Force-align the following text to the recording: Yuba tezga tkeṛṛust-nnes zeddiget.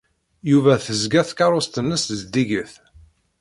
Yuba 0.49 0.73
tezga 0.85 1.21
tkeṛṛust-nnes 1.29 2.03
zeddiget. 2.21 2.73